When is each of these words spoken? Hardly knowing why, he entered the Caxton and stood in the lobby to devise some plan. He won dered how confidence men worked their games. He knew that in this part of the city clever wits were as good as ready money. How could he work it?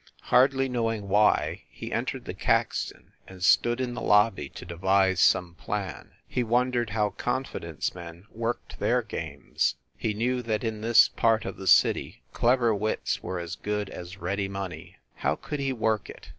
Hardly 0.33 0.67
knowing 0.67 1.09
why, 1.09 1.65
he 1.69 1.93
entered 1.93 2.25
the 2.25 2.33
Caxton 2.33 3.13
and 3.27 3.43
stood 3.43 3.79
in 3.79 3.93
the 3.93 4.01
lobby 4.01 4.49
to 4.49 4.65
devise 4.65 5.19
some 5.19 5.53
plan. 5.53 6.13
He 6.27 6.43
won 6.43 6.71
dered 6.71 6.89
how 6.89 7.11
confidence 7.11 7.93
men 7.93 8.25
worked 8.31 8.79
their 8.79 9.03
games. 9.03 9.75
He 9.95 10.15
knew 10.15 10.41
that 10.41 10.63
in 10.63 10.81
this 10.81 11.07
part 11.09 11.45
of 11.45 11.57
the 11.57 11.67
city 11.67 12.23
clever 12.33 12.73
wits 12.73 13.21
were 13.21 13.37
as 13.39 13.55
good 13.55 13.91
as 13.91 14.17
ready 14.17 14.47
money. 14.47 14.95
How 15.17 15.35
could 15.35 15.59
he 15.59 15.71
work 15.71 16.09
it? 16.09 16.29